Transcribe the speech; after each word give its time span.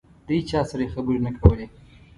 د 0.25 0.27
هېچا 0.37 0.61
سره 0.69 0.81
یې 0.85 0.93
خبرې 0.95 1.19
نه 1.25 1.31
کولې. 1.39 1.65